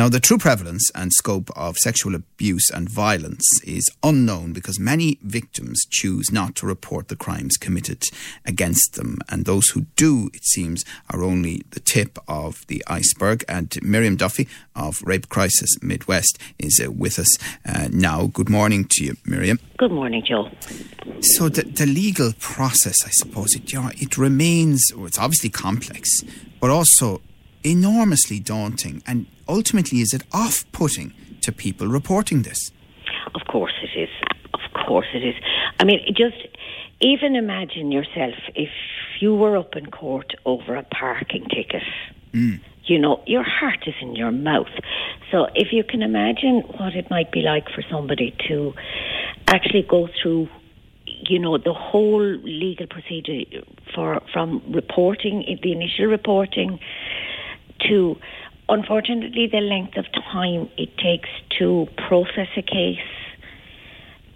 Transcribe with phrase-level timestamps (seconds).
[0.00, 5.18] Now, the true prevalence and scope of sexual abuse and violence is unknown because many
[5.20, 8.04] victims choose not to report the crimes committed
[8.46, 9.18] against them.
[9.28, 13.44] And those who do, it seems, are only the tip of the iceberg.
[13.46, 17.36] And Miriam Duffy of Rape Crisis Midwest is uh, with us
[17.66, 18.28] uh, now.
[18.28, 19.60] Good morning to you, Miriam.
[19.76, 20.50] Good morning, Joe.
[21.20, 25.50] So, the, the legal process, I suppose, it, you know, it remains, well, it's obviously
[25.50, 26.24] complex,
[26.58, 27.20] but also
[27.62, 32.70] enormously daunting and ultimately is it off putting to people reporting this?
[33.34, 34.08] Of course it is.
[34.54, 35.34] Of course it is.
[35.78, 36.36] I mean, just
[37.00, 38.70] even imagine yourself if
[39.20, 41.82] you were up in court over a parking ticket.
[42.32, 42.60] Mm.
[42.84, 44.74] You know, your heart is in your mouth.
[45.30, 48.74] So if you can imagine what it might be like for somebody to
[49.48, 50.48] actually go through
[51.28, 53.42] you know the whole legal procedure
[53.94, 56.78] for from reporting the initial reporting
[57.88, 58.16] to
[58.70, 62.98] unfortunately the length of time it takes to process a case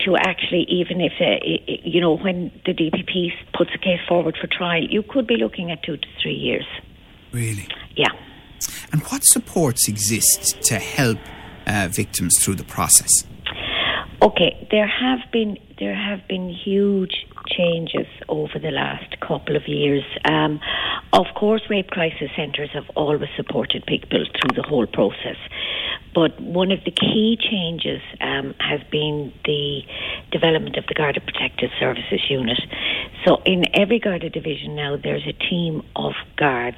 [0.00, 1.38] to actually even if uh,
[1.84, 5.70] you know when the DPP puts a case forward for trial you could be looking
[5.70, 6.66] at 2 to 3 years.
[7.32, 7.66] Really?
[7.96, 8.10] Yeah.
[8.92, 11.18] And what supports exist to help
[11.66, 13.10] uh, victims through the process?
[14.20, 20.04] Okay there have been there have been huge changes over the last couple of years.
[20.24, 20.60] Um,
[21.12, 25.36] of course, rape crisis centres have always supported people through the whole process.
[26.14, 29.82] But one of the key changes um, has been the
[30.30, 32.60] development of the Garda Protective Services unit.
[33.24, 36.76] So, in every Garda division now, there's a team of guards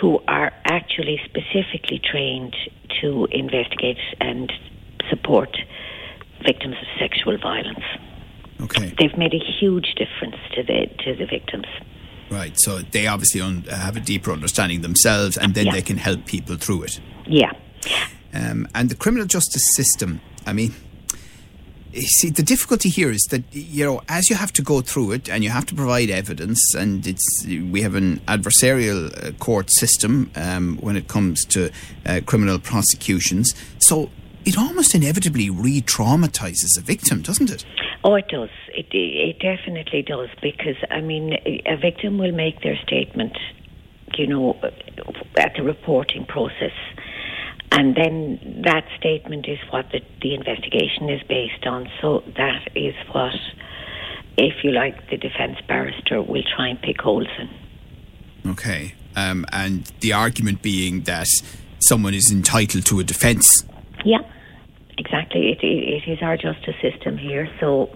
[0.00, 2.56] who are actually specifically trained
[3.00, 4.50] to investigate and
[5.10, 5.56] support
[6.44, 7.84] victims of sexual violence.
[8.62, 8.94] Okay.
[8.98, 11.66] They've made a huge difference to the to the victims.
[12.30, 12.52] Right.
[12.60, 15.72] So they obviously un- have a deeper understanding themselves, and then yeah.
[15.72, 17.00] they can help people through it.
[17.26, 17.52] Yeah.
[18.32, 20.20] Um, and the criminal justice system.
[20.46, 20.72] I mean,
[21.92, 25.12] you see, the difficulty here is that you know, as you have to go through
[25.12, 29.70] it and you have to provide evidence, and it's we have an adversarial uh, court
[29.72, 31.70] system um, when it comes to
[32.06, 33.54] uh, criminal prosecutions.
[33.78, 34.10] So
[34.44, 37.64] it almost inevitably re-traumatizes a victim, doesn't it?
[38.02, 38.50] Oh, it does.
[38.68, 41.34] It, it definitely does because I mean,
[41.66, 43.36] a victim will make their statement,
[44.16, 44.58] you know,
[45.36, 46.72] at the reporting process,
[47.72, 51.88] and then that statement is what the, the investigation is based on.
[52.00, 53.34] So that is what,
[54.38, 58.50] if you like, the defence barrister will try and pick holes in.
[58.52, 61.28] Okay, um, and the argument being that
[61.80, 63.64] someone is entitled to a defence.
[64.06, 64.20] Yeah
[65.30, 65.50] exactly.
[65.52, 67.48] It, it, it is our justice system here.
[67.60, 67.90] So.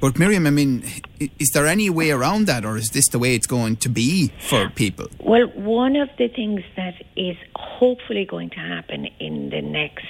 [0.00, 0.84] But Miriam, I mean,
[1.18, 4.30] is there any way around that, or is this the way it's going to be
[4.38, 5.08] for people?
[5.18, 10.06] Well, one of the things that is hopefully going to happen in the next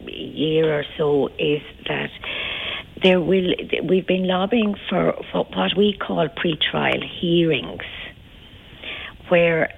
[0.00, 2.10] year or so is that
[3.02, 3.52] there will.
[3.84, 7.82] We've been lobbying for, for what we call pre-trial hearings,
[9.28, 9.68] where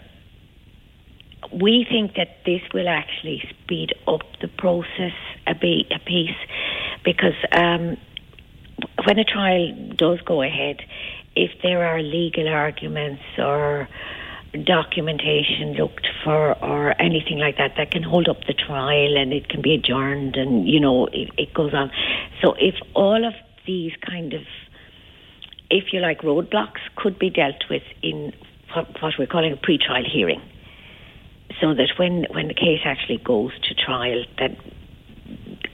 [1.52, 5.12] we think that this will actually speed up the process
[5.46, 6.36] a, bit, a piece
[7.04, 7.96] because um,
[9.04, 10.80] when a trial does go ahead,
[11.34, 13.88] if there are legal arguments or
[14.64, 19.48] documentation looked for or anything like that that can hold up the trial and it
[19.48, 21.90] can be adjourned and you know it, it goes on.
[22.42, 23.34] So if all of
[23.66, 24.42] these kind of
[25.70, 28.32] if you like roadblocks could be dealt with in
[28.74, 30.42] what, what we're calling a pre-trial hearing
[31.60, 34.56] so that when, when the case actually goes to trial, that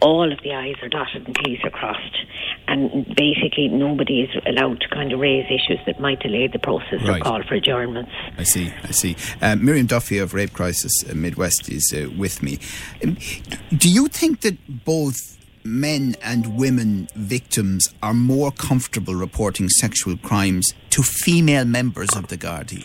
[0.00, 2.16] all of the I's are dotted and T's are crossed.
[2.68, 7.00] And basically, nobody is allowed to kind of raise issues that might delay the process
[7.06, 7.20] right.
[7.20, 8.10] or call for adjournments.
[8.36, 9.16] I see, I see.
[9.40, 12.58] Uh, Miriam Duffy of Rape Crisis uh, Midwest is uh, with me.
[13.04, 13.16] Um,
[13.76, 15.16] do you think that both
[15.64, 22.36] men and women victims are more comfortable reporting sexual crimes to female members of the
[22.36, 22.84] Gardaí?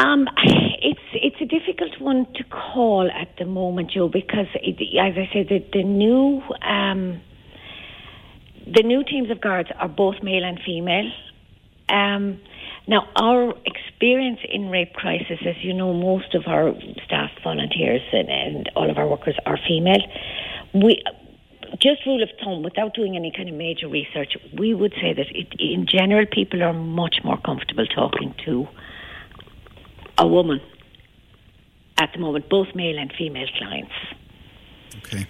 [0.00, 0.26] Um,
[1.22, 5.48] it's a difficult one to call at the moment, Joe, because it, as I said,
[5.50, 7.20] the, the new um,
[8.64, 11.10] the new teams of guards are both male and female.
[11.90, 12.40] Um,
[12.88, 16.72] now, our experience in rape crisis, as you know, most of our
[17.04, 20.00] staff, volunteers, and, and all of our workers are female.
[20.72, 21.02] We
[21.78, 25.26] just rule of thumb, without doing any kind of major research, we would say that
[25.30, 28.66] it, in general, people are much more comfortable talking to
[30.20, 30.60] a woman
[31.98, 33.92] at the moment, both male and female clients.
[34.98, 35.26] Okay.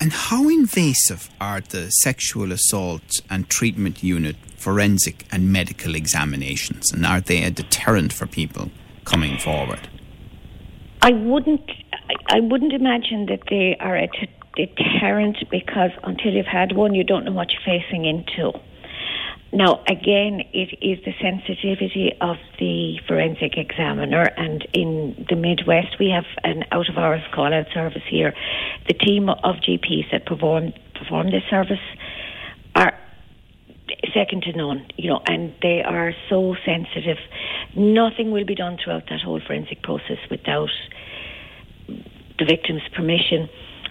[0.00, 6.92] And how invasive are the sexual assault and treatment unit forensic and medical examinations?
[6.92, 8.70] And are they a deterrent for people
[9.04, 9.88] coming forward?
[11.02, 11.70] I wouldn't.
[12.28, 17.04] I wouldn't imagine that they are a t- deterrent because until you've had one, you
[17.04, 18.52] don't know what you're facing into.
[19.52, 26.10] Now, again, it is the sensitivity of the forensic examiner, and in the Midwest, we
[26.10, 28.32] have an out of hours call out service here.
[28.86, 31.80] The team of GPs that perform perform this service
[32.76, 32.92] are
[34.14, 37.18] second to none, you know, and they are so sensitive.
[37.74, 40.70] Nothing will be done throughout that whole forensic process without
[41.88, 43.48] the victim's permission.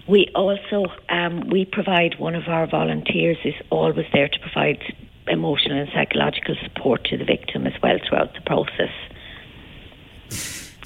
[0.07, 4.81] We also um, we provide one of our volunteers is always there to provide
[5.29, 8.91] emotional and psychological support to the victim as well throughout the process.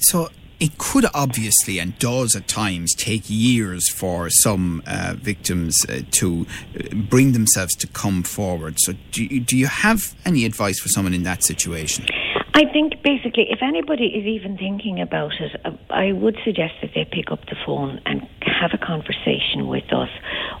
[0.00, 0.28] So
[0.60, 6.46] it could obviously and does at times take years for some uh, victims uh, to
[6.78, 8.76] uh, bring themselves to come forward.
[8.78, 12.06] So, do you, do you have any advice for someone in that situation?
[12.54, 16.92] I think basically, if anybody is even thinking about it, uh, I would suggest that
[16.94, 20.08] they pick up the phone and have a conversation with us.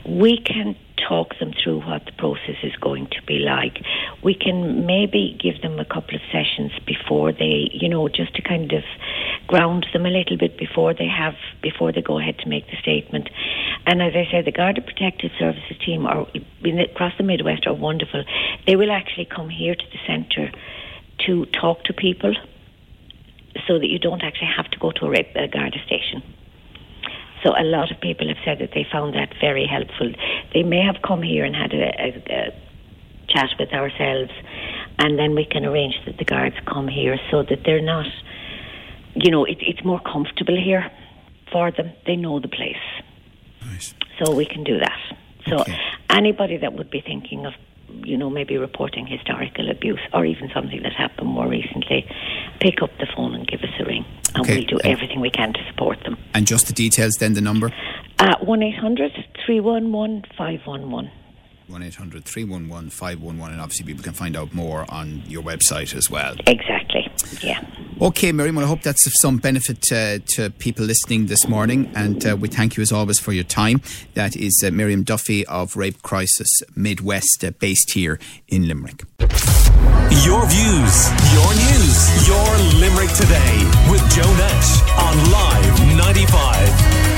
[0.04, 3.78] We can talk them through what the process is going to be like.
[4.22, 8.42] We can maybe give them a couple of sessions before they, you know, just to
[8.42, 8.82] kind of
[9.46, 12.76] ground them a little bit before they have before they go ahead to make the
[12.80, 13.28] statement.
[13.86, 16.26] And as I said, the Garda Protective Services team are
[16.90, 18.24] across the Midwest are wonderful.
[18.66, 20.50] They will actually come here to the centre
[21.26, 22.34] to talk to people
[23.66, 26.22] so that you don't actually have to go to a, a Garda station.
[27.44, 30.10] So a lot of people have said that they found that very helpful.
[30.54, 32.52] They may have come here and had a, a, a
[33.28, 34.30] chat with ourselves,
[34.98, 38.06] and then we can arrange that the guards come here so that they're not,
[39.16, 40.90] you know, it, it's more comfortable here
[41.52, 41.90] for them.
[42.06, 42.76] They know the place.
[43.66, 43.94] Nice.
[44.22, 44.98] So we can do that.
[45.48, 45.76] So Okay.
[46.10, 47.52] anybody that would be thinking of,
[48.04, 52.06] you know, maybe reporting historical abuse or even something that happened more recently,
[52.60, 54.04] pick up the phone and give us a ring,
[54.34, 54.58] and Okay.
[54.58, 56.16] we'll do everything we can to support them.
[56.32, 57.72] And just the details, then the number
[58.20, 59.12] Uh, 1 800
[59.46, 61.10] 311 511.
[61.66, 63.52] 1 800 311 511.
[63.52, 66.36] And obviously, people can find out more on your website as well.
[66.46, 67.10] Exactly.
[67.42, 67.64] Yeah.
[68.00, 71.90] Okay, Miriam, well, I hope that's of some benefit uh, to people listening this morning.
[71.94, 73.80] And uh, we thank you as always for your time.
[74.14, 78.18] That is uh, Miriam Duffy of Rape Crisis Midwest, uh, based here
[78.48, 79.04] in Limerick.
[80.22, 82.48] Your views, your news, your
[82.80, 87.13] Limerick today with Joe Nash on Live 95.